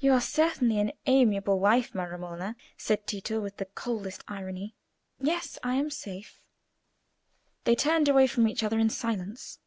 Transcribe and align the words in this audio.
"You 0.00 0.12
are 0.12 0.20
certainly 0.20 0.78
an 0.80 0.92
amiable 1.06 1.58
wife, 1.60 1.94
my 1.94 2.06
Romola," 2.06 2.56
said 2.76 3.06
Tito, 3.06 3.40
with 3.40 3.56
the 3.56 3.64
coldest 3.64 4.22
irony. 4.28 4.74
"Yes; 5.18 5.58
I 5.62 5.76
am 5.76 5.88
safe." 5.88 6.42
They 7.64 7.74
turned 7.74 8.06
away 8.06 8.26
from 8.26 8.46
each 8.46 8.62
other 8.62 8.78
in 8.78 8.90
silence. 8.90 9.58